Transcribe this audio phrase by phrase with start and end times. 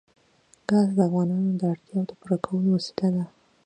[0.69, 3.25] ګاز د افغانانو د اړتیاوو د پوره کولو وسیله ده.